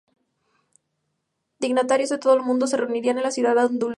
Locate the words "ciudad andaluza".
3.29-3.89